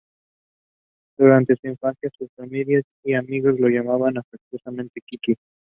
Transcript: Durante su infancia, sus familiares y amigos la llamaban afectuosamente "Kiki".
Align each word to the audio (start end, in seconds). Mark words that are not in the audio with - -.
Durante 1.15 1.55
su 1.57 1.67
infancia, 1.67 2.09
sus 2.17 2.27
familiares 2.35 2.85
y 3.03 3.13
amigos 3.13 3.59
la 3.59 3.69
llamaban 3.69 4.17
afectuosamente 4.17 4.99
"Kiki". 5.05 5.35